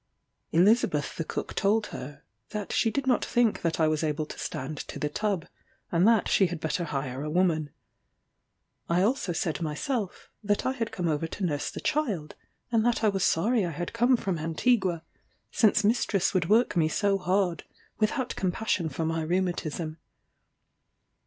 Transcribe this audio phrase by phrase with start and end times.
[0.51, 4.39] Elizabeth the cook told her, that she did not think that I was able to
[4.39, 5.45] stand to the tub,
[5.91, 7.69] and that she had better hire a woman.
[8.89, 12.33] I also said myself, that I had come over to nurse the child,
[12.71, 15.03] and that I was sorry I had come from Antigua,
[15.51, 17.63] since mistress would work me so hard,
[17.99, 19.99] without compassion for my rheumatism.